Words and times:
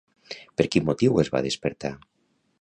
Per 0.61 0.65
quin 0.75 0.87
motiu 0.87 1.21
es 1.25 1.29
va 1.37 1.43
despertar? 1.49 1.93